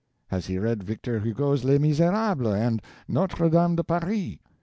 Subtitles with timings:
[0.29, 4.39] Has he read Victor Hugo's 'Les Miserables' and 'Notre Dame de Paris'?